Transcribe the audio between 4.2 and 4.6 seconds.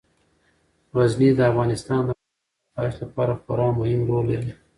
لري.